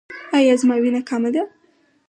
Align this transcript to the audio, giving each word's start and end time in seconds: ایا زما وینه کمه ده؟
ایا 0.37 0.53
زما 0.61 0.75
وینه 0.81 1.01
کمه 1.09 1.29
ده؟ 1.35 1.43